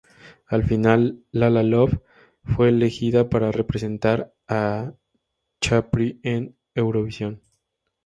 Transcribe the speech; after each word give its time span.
Al 0.47 0.63
final, 0.63 1.21
"La 1.31 1.51
La 1.51 1.61
Love" 1.61 1.99
fue 2.43 2.69
elegida 2.69 3.29
para 3.29 3.51
representar 3.51 4.33
a 4.47 4.93
Chipre 5.63 6.17
en 6.23 6.57
Eurovisión. 6.73 7.43